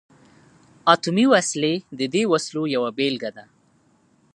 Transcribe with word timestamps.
اتمي 0.93 1.25
وسلې 1.33 1.73
د 1.99 2.01
دې 2.13 2.23
وسلو 2.31 2.63
یوه 2.75 2.89
بیلګه 2.97 3.29
ده. 3.37 3.45